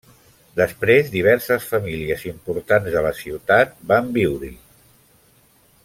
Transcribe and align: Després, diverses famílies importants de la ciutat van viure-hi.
Després, 0.59 1.11
diverses 1.15 1.67
famílies 1.73 2.23
importants 2.31 2.89
de 2.95 3.05
la 3.09 3.13
ciutat 3.21 3.77
van 3.93 4.11
viure-hi. 4.17 4.51